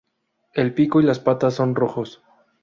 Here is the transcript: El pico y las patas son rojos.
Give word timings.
El 0.55 0.73
pico 0.73 0.99
y 0.99 1.03
las 1.03 1.19
patas 1.19 1.53
son 1.53 1.75
rojos. 1.75 2.23